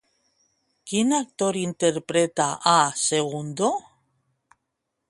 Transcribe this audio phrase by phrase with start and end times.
[0.91, 3.71] Quin actor interpreta a Segundo?